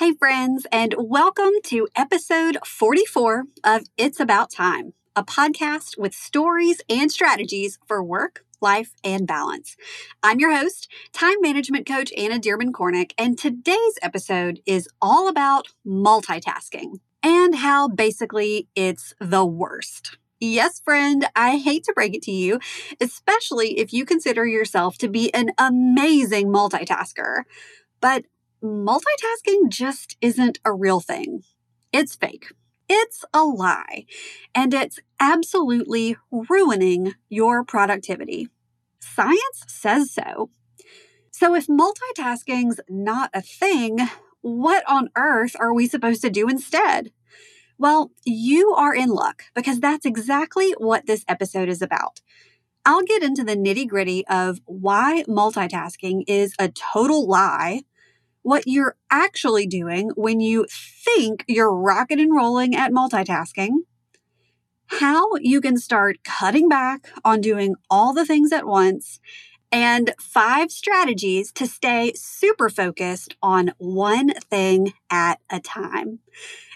[0.00, 6.80] Hey, friends, and welcome to episode 44 of It's About Time, a podcast with stories
[6.88, 9.76] and strategies for work, life, and balance.
[10.22, 15.68] I'm your host, time management coach Anna Dearmon Kornick, and today's episode is all about
[15.86, 20.16] multitasking and how basically it's the worst.
[20.40, 22.58] Yes, friend, I hate to break it to you,
[23.02, 27.42] especially if you consider yourself to be an amazing multitasker.
[28.00, 28.24] But
[28.62, 31.42] multitasking just isn't a real thing.
[31.92, 32.52] It's fake.
[32.88, 34.04] It's a lie.
[34.54, 38.48] And it's absolutely ruining your productivity.
[38.98, 40.50] Science says so.
[41.30, 43.98] So, if multitasking's not a thing,
[44.42, 47.12] what on earth are we supposed to do instead?
[47.78, 52.20] Well, you are in luck because that's exactly what this episode is about.
[52.84, 57.82] I'll get into the nitty gritty of why multitasking is a total lie
[58.42, 60.66] what you're actually doing when you
[61.04, 63.70] think you're rocking and rolling at multitasking,
[64.86, 69.20] how you can start cutting back on doing all the things at once,
[69.72, 76.18] and five strategies to stay super focused on one thing at a time.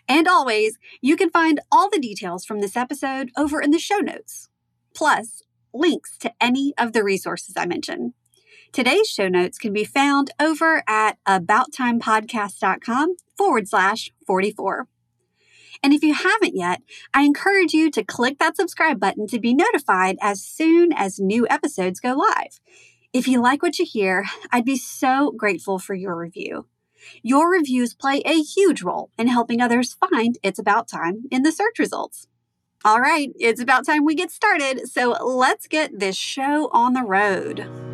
[0.07, 3.99] And always, you can find all the details from this episode over in the show
[3.99, 4.49] notes,
[4.95, 5.43] plus
[5.73, 8.13] links to any of the resources I mentioned.
[8.75, 14.89] Today's show notes can be found over at abouttimepodcast.com forward slash 44.
[15.81, 16.83] And if you haven't yet,
[17.15, 21.47] I encourage you to click that subscribe button to be notified as soon as new
[21.49, 22.59] episodes go live.
[23.13, 26.67] If you like what you hear, I'd be so grateful for your review.
[27.23, 31.53] Your reviews play a huge role in helping others find It's About Time in the
[31.53, 32.27] search results.
[32.85, 37.05] All right, it's about time we get started, so let's get this show on the
[37.05, 37.94] road.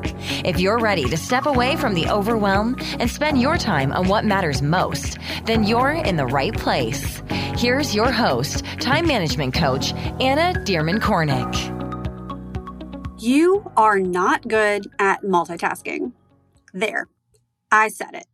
[0.43, 4.25] If you're ready to step away from the overwhelm and spend your time on what
[4.25, 7.21] matters most, then you're in the right place.
[7.57, 11.79] Here's your host, time management coach, Anna Dearmon Kornick.
[13.21, 16.13] You are not good at multitasking.
[16.73, 17.07] There,
[17.71, 18.25] I said it.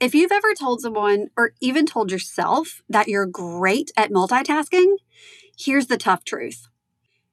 [0.00, 4.96] If you've ever told someone or even told yourself that you're great at multitasking,
[5.58, 6.68] here's the tough truth.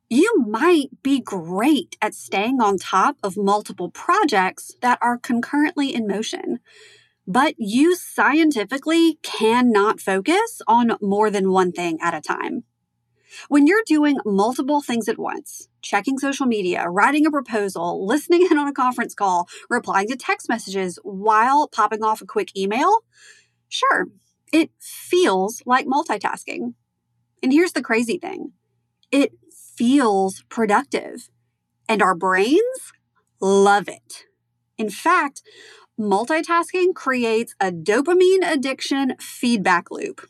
[0.10, 6.08] You might be great at staying on top of multiple projects that are concurrently in
[6.08, 6.60] motion,
[7.28, 12.64] but you scientifically cannot focus on more than one thing at a time.
[13.50, 18.58] When you're doing multiple things at once, checking social media, writing a proposal, listening in
[18.58, 23.04] on a conference call, replying to text messages while popping off a quick email,
[23.68, 24.08] sure,
[24.52, 26.74] it feels like multitasking.
[27.44, 28.54] And here's the crazy thing
[29.12, 29.34] it
[29.80, 31.30] feels productive,
[31.88, 32.92] and our brains
[33.40, 34.26] love it.
[34.78, 35.42] In fact,
[35.98, 40.28] multitasking creates a dopamine addiction feedback loop,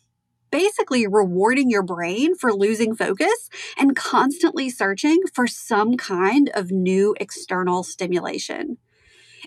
[0.51, 7.15] basically rewarding your brain for losing focus and constantly searching for some kind of new
[7.19, 8.77] external stimulation.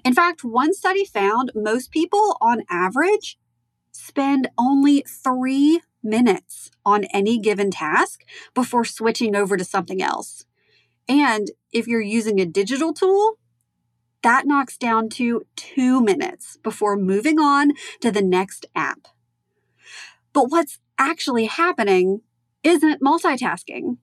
[0.05, 3.39] In fact, one study found most people on average
[3.93, 8.25] spend only three minutes on any given task
[8.55, 10.45] before switching over to something else.
[11.09, 13.39] And if you're using a digital tool,
[14.23, 19.09] that knocks down to two minutes before moving on to the next app.
[20.33, 22.23] But what's actually happening
[22.63, 23.97] isn't multitasking.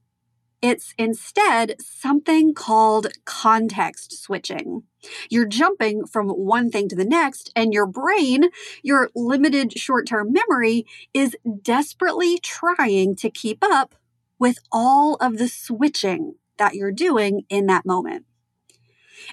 [0.62, 4.84] It's instead something called context switching.
[5.30, 8.50] You're jumping from one thing to the next, and your brain,
[8.84, 13.96] your limited short term memory, is desperately trying to keep up
[14.38, 18.26] with all of the switching that you're doing in that moment.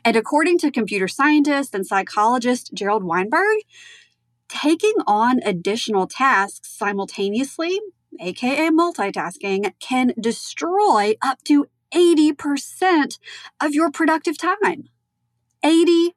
[0.05, 3.58] And according to computer scientist and psychologist Gerald Weinberg,
[4.49, 7.81] taking on additional tasks simultaneously,
[8.20, 13.18] aka multitasking, can destroy up to 80%
[13.60, 14.88] of your productive time.
[15.64, 16.12] 80%.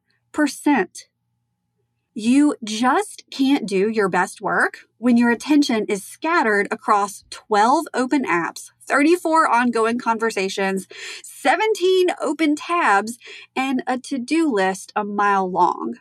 [2.14, 8.26] You just can't do your best work when your attention is scattered across 12 open
[8.26, 10.88] apps, 34 ongoing conversations,
[11.24, 13.18] 17 open tabs,
[13.56, 15.96] and a to do list a mile long.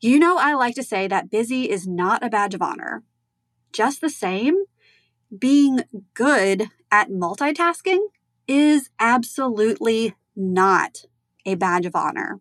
[0.00, 3.02] You know, I like to say that busy is not a badge of honor.
[3.72, 4.64] Just the same,
[5.38, 5.84] being
[6.14, 8.00] good at multitasking
[8.46, 11.04] is absolutely not
[11.46, 12.40] a badge of honor.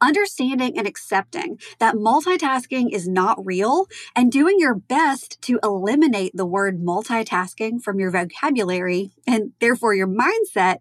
[0.00, 3.86] Understanding and accepting that multitasking is not real
[4.16, 10.08] and doing your best to eliminate the word multitasking from your vocabulary and therefore your
[10.08, 10.78] mindset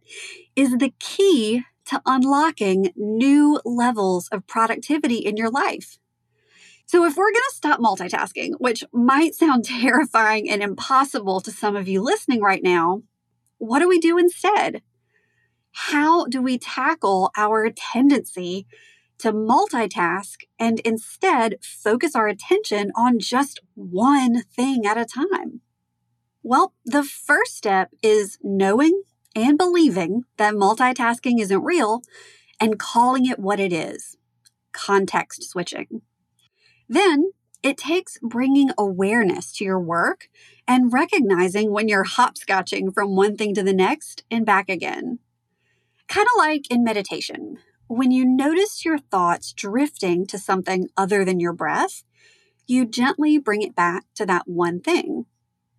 [0.55, 5.97] is the key to unlocking new levels of productivity in your life.
[6.87, 11.75] So, if we're going to stop multitasking, which might sound terrifying and impossible to some
[11.75, 13.03] of you listening right now,
[13.57, 14.81] what do we do instead?
[15.71, 18.67] How do we tackle our tendency
[19.17, 25.59] to multitask and instead focus our attention on just one thing at a time?
[26.41, 29.03] Well, the first step is knowing
[29.35, 32.01] and believing that multitasking isn't real
[32.61, 34.15] and calling it what it is
[34.71, 36.01] context switching.
[36.89, 37.31] Then
[37.63, 40.29] it takes bringing awareness to your work
[40.67, 45.19] and recognizing when you're hopscotching from one thing to the next and back again.
[46.07, 47.57] Kind of like in meditation,
[47.87, 52.03] when you notice your thoughts drifting to something other than your breath,
[52.65, 55.25] you gently bring it back to that one thing,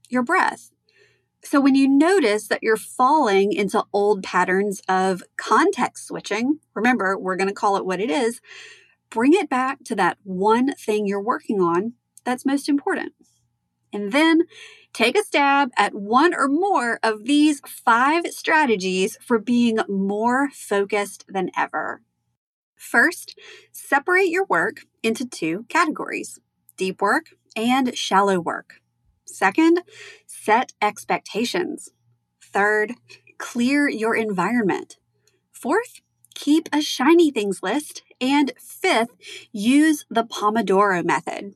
[0.09, 0.71] your breath.
[1.45, 7.37] So when you notice that you're falling into old patterns of context switching, remember, we're
[7.37, 8.41] going to call it what it is,
[9.11, 11.95] bring it back to that one thing you're working on
[12.25, 13.13] that's most important.
[13.93, 14.43] And then
[14.93, 21.25] take a stab at one or more of these five strategies for being more focused
[21.27, 22.03] than ever.
[22.77, 23.39] First,
[23.73, 26.39] separate your work into two categories
[26.77, 28.81] deep work and shallow work.
[29.25, 29.83] Second,
[30.27, 31.91] set expectations.
[32.41, 32.93] Third,
[33.39, 34.97] clear your environment.
[35.51, 36.03] Fourth,
[36.39, 38.03] keep a shiny things list.
[38.21, 39.11] And fifth,
[39.53, 41.55] use the Pomodoro method.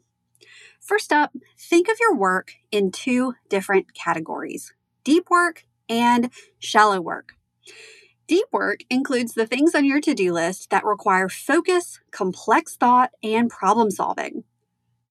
[0.81, 4.75] First up, think of your work in two different categories
[5.05, 7.33] deep work and shallow work.
[8.29, 13.11] Deep work includes the things on your to do list that require focus, complex thought,
[13.23, 14.45] and problem solving.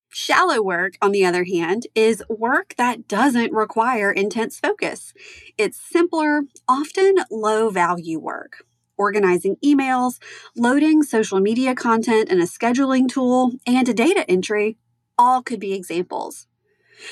[0.08, 5.14] Shallow work, on the other hand, is work that doesn't require intense focus.
[5.58, 8.66] It's simpler, often low value work.
[9.02, 10.20] Organizing emails,
[10.56, 14.78] loading social media content in a scheduling tool, and a data entry
[15.18, 16.46] all could be examples.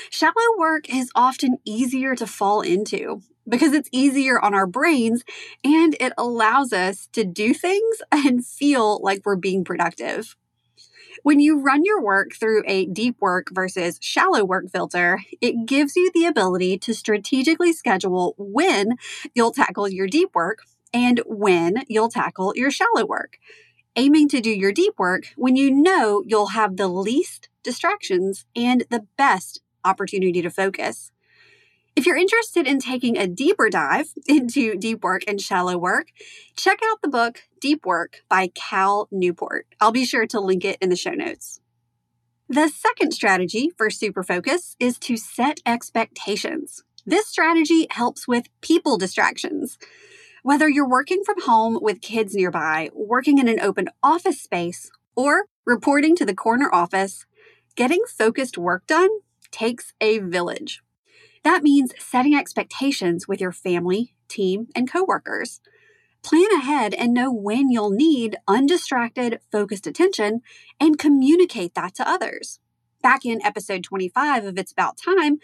[0.08, 5.24] Shallow work is often easier to fall into because it's easier on our brains
[5.64, 10.36] and it allows us to do things and feel like we're being productive.
[11.24, 15.96] When you run your work through a deep work versus shallow work filter, it gives
[15.96, 18.96] you the ability to strategically schedule when
[19.34, 20.60] you'll tackle your deep work
[20.92, 23.38] and when you'll tackle your shallow work.
[23.96, 28.84] Aiming to do your deep work when you know you'll have the least distractions and
[28.90, 31.10] the best opportunity to focus.
[31.96, 36.08] If you're interested in taking a deeper dive into deep work and shallow work,
[36.56, 39.66] check out the book Deep Work by Cal Newport.
[39.80, 41.60] I'll be sure to link it in the show notes.
[42.48, 46.82] The second strategy for super focus is to set expectations.
[47.06, 49.78] This strategy helps with people distractions.
[50.42, 55.44] Whether you're working from home with kids nearby, working in an open office space, or
[55.66, 57.26] reporting to the corner office,
[57.76, 59.10] getting focused work done
[59.50, 60.82] takes a village.
[61.42, 65.60] That means setting expectations with your family, team, and coworkers.
[66.22, 70.40] Plan ahead and know when you'll need undistracted, focused attention
[70.78, 72.60] and communicate that to others.
[73.02, 75.38] Back in episode 25 of It's About Time,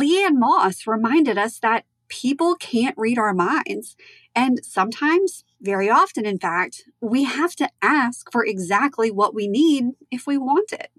[0.00, 3.96] Leanne Moss reminded us that people can't read our minds.
[4.34, 9.92] And sometimes, very often, in fact, we have to ask for exactly what we need
[10.10, 10.90] if we want it.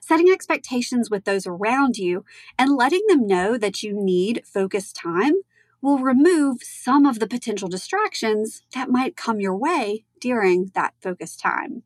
[0.00, 2.24] Setting expectations with those around you
[2.58, 5.34] and letting them know that you need focused time
[5.82, 11.38] will remove some of the potential distractions that might come your way during that focused
[11.38, 11.82] time.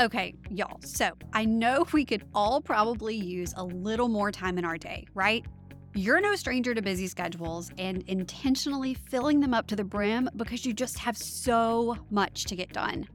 [0.00, 0.80] Okay, y'all.
[0.84, 5.06] So I know we could all probably use a little more time in our day,
[5.14, 5.44] right?
[5.96, 10.66] You're no stranger to busy schedules and intentionally filling them up to the brim because
[10.66, 13.06] you just have so much to get done.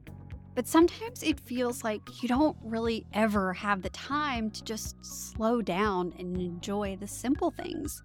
[0.54, 5.60] But sometimes it feels like you don't really ever have the time to just slow
[5.60, 8.02] down and enjoy the simple things.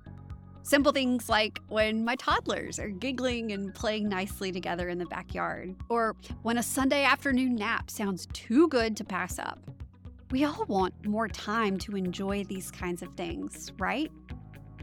[0.64, 5.74] Simple things like when my toddlers are giggling and playing nicely together in the backyard,
[5.88, 9.60] or when a Sunday afternoon nap sounds too good to pass up.
[10.32, 14.12] We all want more time to enjoy these kinds of things, right?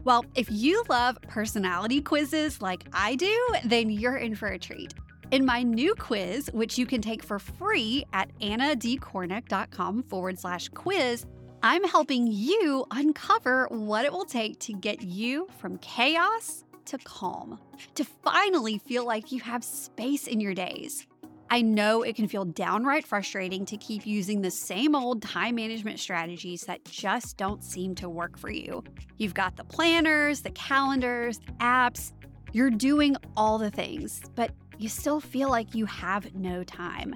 [0.05, 4.93] Well, if you love personality quizzes like I do, then you're in for a treat.
[5.31, 11.25] In my new quiz, which you can take for free at annadkornick.com forward slash quiz,
[11.63, 17.57] I'm helping you uncover what it will take to get you from chaos to calm,
[17.95, 21.07] to finally feel like you have space in your days.
[21.53, 25.99] I know it can feel downright frustrating to keep using the same old time management
[25.99, 28.83] strategies that just don't seem to work for you.
[29.17, 32.13] You've got the planners, the calendars, apps,
[32.53, 37.15] you're doing all the things, but you still feel like you have no time.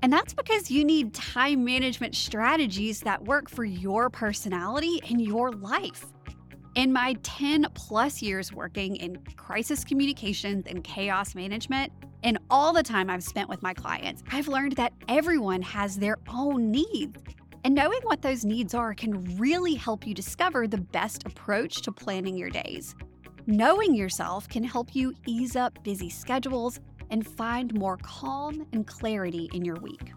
[0.00, 5.50] And that's because you need time management strategies that work for your personality and your
[5.50, 6.06] life.
[6.76, 12.82] In my 10 plus years working in crisis communications and chaos management, and all the
[12.82, 17.20] time I've spent with my clients, I've learned that everyone has their own needs.
[17.64, 21.92] And knowing what those needs are can really help you discover the best approach to
[21.92, 22.94] planning your days.
[23.46, 29.50] Knowing yourself can help you ease up busy schedules and find more calm and clarity
[29.52, 30.12] in your week.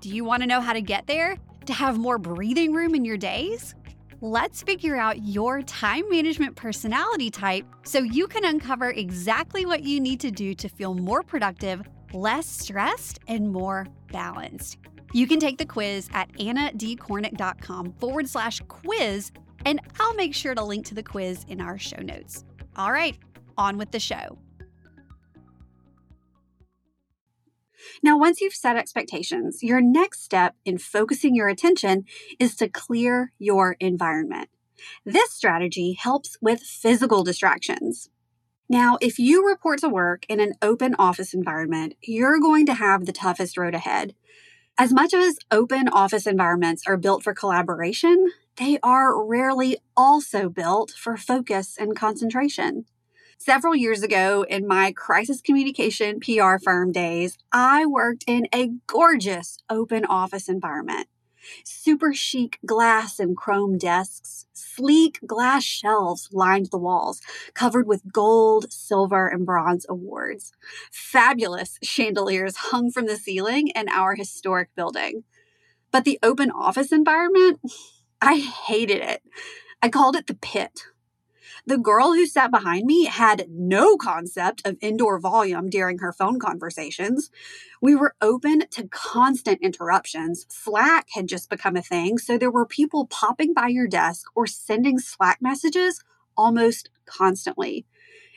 [0.00, 1.36] Do you want to know how to get there?
[1.66, 3.74] To have more breathing room in your days?
[4.20, 10.00] Let's figure out your time management personality type so you can uncover exactly what you
[10.00, 11.82] need to do to feel more productive,
[12.12, 14.78] less stressed, and more balanced.
[15.12, 19.30] You can take the quiz at annadkornick.com forward slash quiz,
[19.64, 22.44] and I'll make sure to link to the quiz in our show notes.
[22.74, 23.16] All right,
[23.56, 24.36] on with the show.
[28.02, 32.04] Now, once you've set expectations, your next step in focusing your attention
[32.38, 34.48] is to clear your environment.
[35.04, 38.10] This strategy helps with physical distractions.
[38.68, 43.06] Now, if you report to work in an open office environment, you're going to have
[43.06, 44.14] the toughest road ahead.
[44.76, 50.90] As much as open office environments are built for collaboration, they are rarely also built
[50.90, 52.84] for focus and concentration.
[53.40, 59.58] Several years ago, in my crisis communication PR firm days, I worked in a gorgeous
[59.70, 61.06] open office environment.
[61.64, 67.20] Super chic glass and chrome desks, sleek glass shelves lined the walls,
[67.54, 70.52] covered with gold, silver, and bronze awards.
[70.90, 75.22] Fabulous chandeliers hung from the ceiling in our historic building.
[75.92, 77.60] But the open office environment,
[78.20, 79.22] I hated it.
[79.80, 80.82] I called it the pit
[81.68, 86.40] the girl who sat behind me had no concept of indoor volume during her phone
[86.40, 87.30] conversations.
[87.82, 90.46] We were open to constant interruptions.
[90.48, 94.46] Slack had just become a thing, so there were people popping by your desk or
[94.46, 96.02] sending Slack messages
[96.38, 97.84] almost constantly.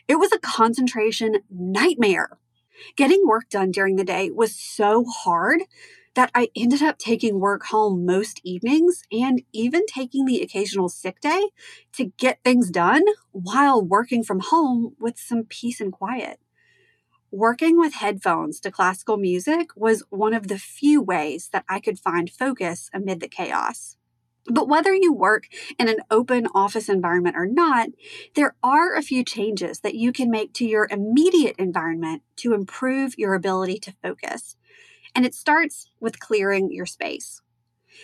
[0.10, 2.38] It was a concentration nightmare.
[2.98, 5.62] Getting work done during the day was so hard
[6.14, 11.20] that I ended up taking work home most evenings and even taking the occasional sick
[11.22, 11.50] day
[11.94, 16.40] to get things done while working from home with some peace and quiet.
[17.32, 21.98] Working with headphones to classical music was one of the few ways that I could
[21.98, 23.96] find focus amid the chaos.
[24.48, 25.46] But whether you work
[25.80, 27.90] in an open office environment or not,
[28.36, 33.18] there are a few changes that you can make to your immediate environment to improve
[33.18, 34.58] your ability to focus.
[35.14, 37.42] And it starts with clearing your space.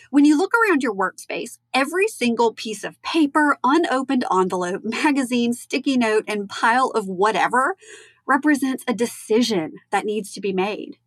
[0.10, 5.98] When you look around your workspace, every single piece of paper, unopened envelope, magazine, sticky
[5.98, 7.76] note, and pile of whatever
[8.26, 10.98] represents a decision that needs to be made.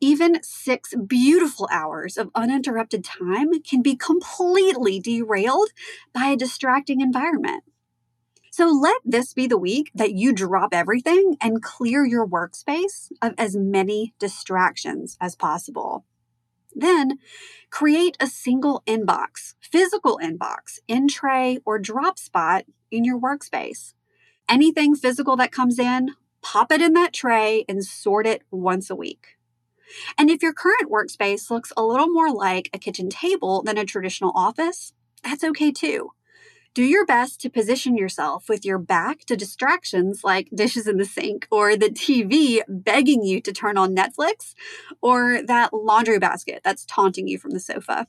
[0.00, 5.70] Even six beautiful hours of uninterrupted time can be completely derailed
[6.12, 7.64] by a distracting environment.
[8.56, 13.34] So let this be the week that you drop everything and clear your workspace of
[13.36, 16.04] as many distractions as possible.
[16.72, 17.18] Then
[17.70, 23.94] create a single inbox, physical inbox, in tray, or drop spot in your workspace.
[24.48, 28.94] Anything physical that comes in, pop it in that tray and sort it once a
[28.94, 29.36] week.
[30.16, 33.84] And if your current workspace looks a little more like a kitchen table than a
[33.84, 34.92] traditional office,
[35.24, 36.12] that's okay too.
[36.74, 41.04] Do your best to position yourself with your back to distractions like dishes in the
[41.04, 44.54] sink or the TV begging you to turn on Netflix
[45.00, 48.08] or that laundry basket that's taunting you from the sofa.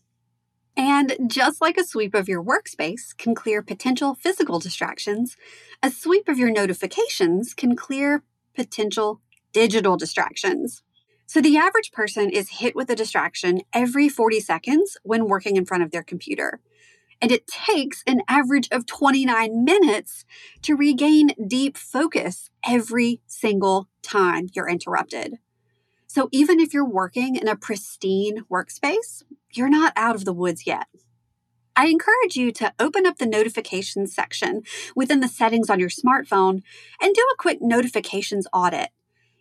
[0.76, 5.38] And just like a sweep of your workspace can clear potential physical distractions,
[5.84, 8.24] a sweep of your notifications can clear
[8.56, 9.22] potential
[9.54, 10.82] digital distractions.
[11.28, 15.66] So, the average person is hit with a distraction every 40 seconds when working in
[15.66, 16.60] front of their computer
[17.22, 20.26] and it takes an average of 29 minutes
[20.62, 25.38] to regain deep focus every single time you're interrupted.
[26.08, 30.66] So even if you're working in a pristine workspace, you're not out of the woods
[30.66, 30.88] yet.
[31.76, 34.62] I encourage you to open up the notifications section
[34.96, 36.62] within the settings on your smartphone
[37.02, 38.90] and do a quick notifications audit.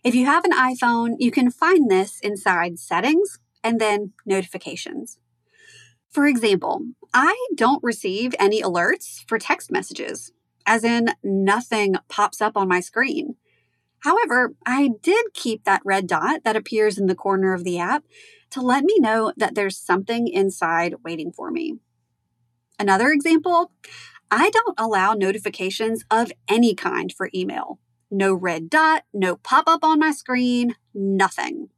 [0.03, 5.19] If you have an iPhone, you can find this inside settings and then notifications.
[6.15, 10.31] For example, I don't receive any alerts for text messages.
[10.67, 13.35] as in nothing pops up on my screen.
[13.99, 18.05] However, I did keep that red dot that appears in the corner of the app
[18.53, 21.81] to let me know that there's something inside waiting for me.
[22.79, 23.73] Another example
[24.31, 27.79] I don't allow notifications of any kind for email.
[28.11, 31.69] No red dot, no pop up on my screen, nothing.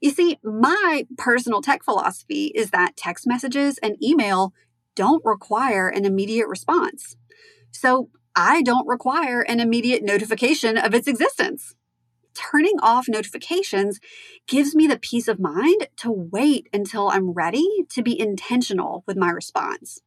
[0.00, 4.54] You see, my personal tech philosophy is that text messages and email
[4.94, 7.16] don't require an immediate response.
[7.70, 11.74] So I don't require an immediate notification of its existence.
[12.34, 14.00] Turning off notifications
[14.46, 19.16] gives me the peace of mind to wait until I'm ready to be intentional with
[19.16, 20.00] my response.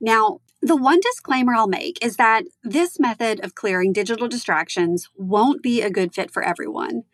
[0.00, 5.62] Now, the one disclaimer I'll make is that this method of clearing digital distractions won't
[5.62, 7.04] be a good fit for everyone.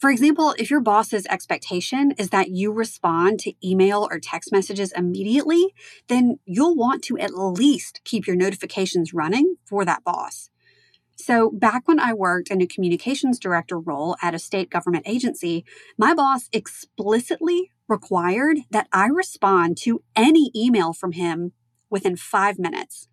[0.00, 4.92] For example, if your boss's expectation is that you respond to email or text messages
[4.92, 5.74] immediately,
[6.08, 10.48] then you'll want to at least keep your notifications running for that boss.
[11.16, 15.66] So, back when I worked in a communications director role at a state government agency,
[15.98, 21.52] my boss explicitly required that I respond to any email from him
[21.90, 23.08] within five minutes,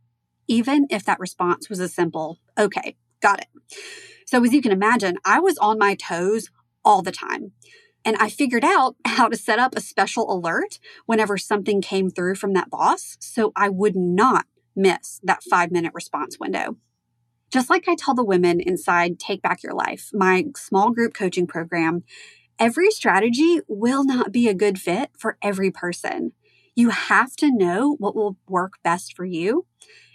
[0.48, 3.48] even if that response was a simple, okay, got it.
[4.26, 6.50] So, as you can imagine, I was on my toes
[6.88, 7.52] all the time.
[8.06, 12.36] And I figured out how to set up a special alert whenever something came through
[12.36, 16.78] from that boss so I would not miss that five minute response window.
[17.52, 21.48] Just like I tell the women inside Take Back Your Life, my small group coaching
[21.48, 22.04] program,
[22.60, 26.32] every strategy will not be a good fit for every person.
[26.76, 29.66] You have to know what will work best for you.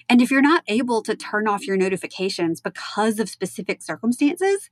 [0.09, 4.71] And if you're not able to turn off your notifications because of specific circumstances,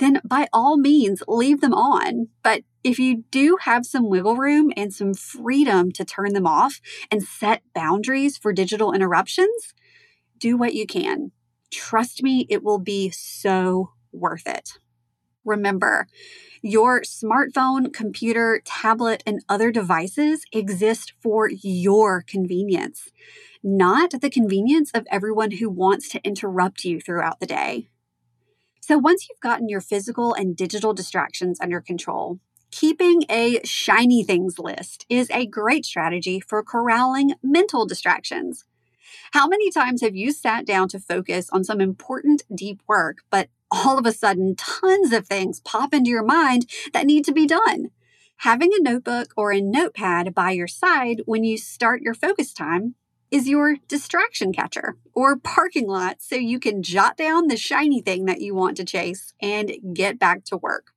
[0.00, 2.28] then by all means leave them on.
[2.42, 6.80] But if you do have some wiggle room and some freedom to turn them off
[7.10, 9.74] and set boundaries for digital interruptions,
[10.38, 11.30] do what you can.
[11.70, 14.78] Trust me, it will be so worth it.
[15.44, 16.06] Remember,
[16.62, 23.10] your smartphone, computer, tablet, and other devices exist for your convenience,
[23.62, 27.88] not the convenience of everyone who wants to interrupt you throughout the day.
[28.90, 32.40] So once you've gotten your physical and digital distractions under control,
[32.72, 38.64] keeping a shiny things list is a great strategy for corralling mental distractions.
[39.30, 43.48] How many times have you sat down to focus on some important deep work, but
[43.70, 47.46] all of a sudden tons of things pop into your mind that need to be
[47.46, 47.90] done?
[48.38, 52.96] Having a notebook or a notepad by your side when you start your focus time
[53.30, 58.24] is your distraction catcher or parking lot so you can jot down the shiny thing
[58.24, 60.92] that you want to chase and get back to work.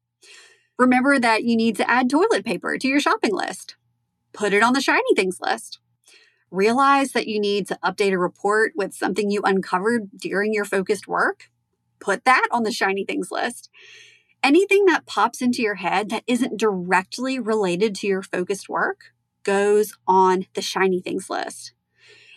[0.77, 3.75] Remember that you need to add toilet paper to your shopping list.
[4.33, 5.79] Put it on the shiny things list.
[6.49, 11.07] Realize that you need to update a report with something you uncovered during your focused
[11.07, 11.49] work.
[11.99, 13.69] Put that on the shiny things list.
[14.43, 19.93] Anything that pops into your head that isn't directly related to your focused work goes
[20.07, 21.73] on the shiny things list.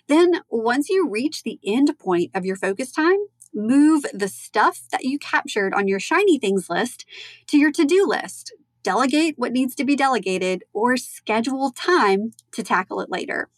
[0.09, 3.19] Then, once you reach the end point of your focus time,
[3.53, 7.05] move the stuff that you captured on your shiny things list
[7.49, 8.55] to your to do list.
[8.83, 13.49] Delegate what needs to be delegated or schedule time to tackle it later.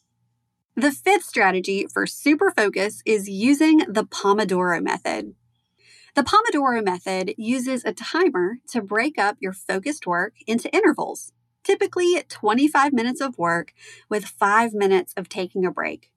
[0.75, 5.35] The fifth strategy for super focus is using the Pomodoro method.
[6.15, 11.33] The Pomodoro method uses a timer to break up your focused work into intervals,
[11.63, 13.75] typically 25 minutes of work
[14.09, 16.11] with five minutes of taking a break.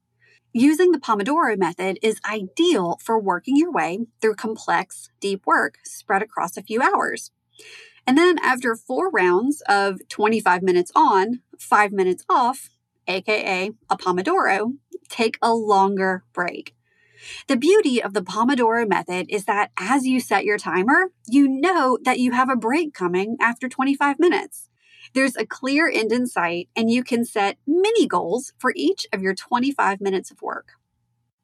[0.53, 6.21] Using the Pomodoro method is ideal for working your way through complex, deep work spread
[6.21, 7.31] across a few hours.
[8.05, 12.69] And then after four rounds of 25 minutes on, five minutes off,
[13.07, 14.73] aka a Pomodoro,
[15.07, 16.75] take a longer break.
[17.47, 21.97] The beauty of the Pomodoro method is that as you set your timer, you know
[22.03, 24.67] that you have a break coming after 25 minutes.
[25.13, 29.21] There's a clear end in sight, and you can set mini goals for each of
[29.21, 30.73] your 25 minutes of work.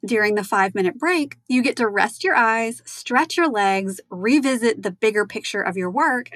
[0.05, 4.83] During the five minute break, you get to rest your eyes, stretch your legs, revisit
[4.83, 6.29] the bigger picture of your work,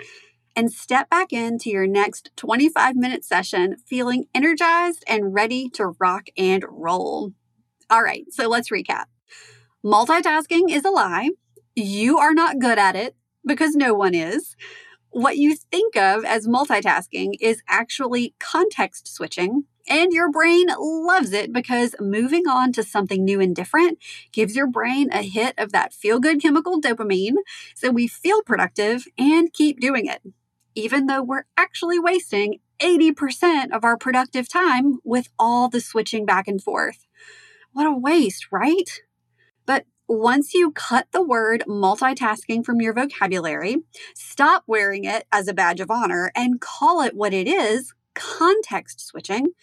[0.56, 6.28] and step back into your next 25 minute session feeling energized and ready to rock
[6.38, 7.32] and roll.
[7.90, 9.06] All right, so let's recap.
[9.86, 11.30] Multitasking is a lie.
[11.76, 13.16] You are not good at it
[13.46, 14.56] because no one is
[15.12, 19.66] what you think of as multitasking is actually context switching.
[19.90, 23.98] And your brain loves it because moving on to something new and different
[24.32, 27.36] gives your brain a hit of that feel good chemical dopamine.
[27.76, 30.22] So we feel productive and keep doing it,
[30.76, 36.48] even though we're actually wasting 80% of our productive time with all the switching back
[36.48, 37.06] and forth.
[37.74, 39.02] What a waste, right?
[40.14, 43.78] Once you cut the word multitasking from your vocabulary,
[44.14, 49.00] stop wearing it as a badge of honor, and call it what it is context
[49.00, 49.54] switching,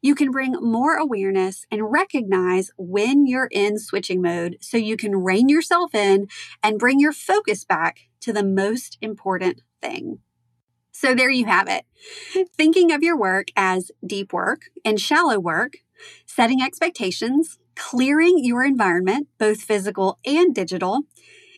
[0.00, 5.24] you can bring more awareness and recognize when you're in switching mode so you can
[5.24, 6.28] rein yourself in
[6.62, 10.20] and bring your focus back to the most important thing.
[10.92, 11.84] So there you have it.
[12.56, 15.78] Thinking of your work as deep work and shallow work,
[16.26, 21.02] setting expectations, clearing your environment, both physical and digital,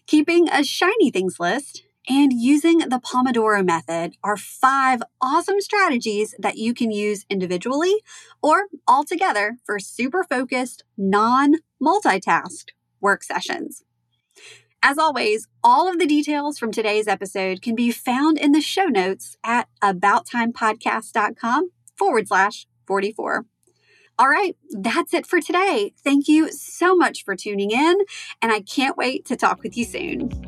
[0.06, 6.56] keeping a shiny things list, and using the Pomodoro method are five awesome strategies that
[6.56, 8.02] you can use individually
[8.42, 13.84] or all together for super focused, non multitasked work sessions.
[14.82, 18.84] As always, all of the details from today's episode can be found in the show
[18.84, 23.44] notes at abouttimepodcast.com forward slash 44.
[24.18, 25.94] All right, that's it for today.
[26.02, 27.98] Thank you so much for tuning in,
[28.42, 30.47] and I can't wait to talk with you soon.